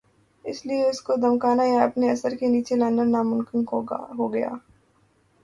[0.45, 3.59] اسی لئے ان کو دھمکانا یا اپنے اثر کے نیچے لانا ناممکن
[4.17, 4.49] ہو گیا۔